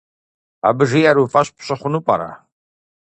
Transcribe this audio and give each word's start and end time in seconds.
Абы 0.67 0.83
жиӏэр 0.89 1.17
уи 1.19 1.27
фӏэщ 1.31 1.47
пщӏы 1.55 1.75
хъуну 1.79 2.03
пӏэрэ? 2.05 2.29